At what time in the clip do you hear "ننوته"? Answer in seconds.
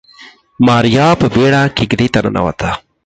2.23-2.71